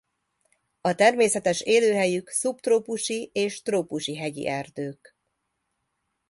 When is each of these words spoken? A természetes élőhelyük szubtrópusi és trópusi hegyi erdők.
A 0.81 0.93
természetes 0.95 1.61
élőhelyük 1.61 2.29
szubtrópusi 2.29 3.29
és 3.33 3.61
trópusi 3.61 4.15
hegyi 4.17 4.47
erdők. 4.47 5.17